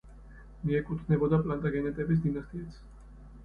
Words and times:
მიეკუთვნებოდა 0.63 1.41
პლანტაგენეტების 1.45 2.27
დინასტიას. 2.27 2.85